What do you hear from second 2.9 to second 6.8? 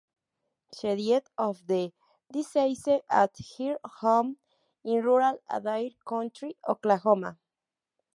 at her home in rural Adair County,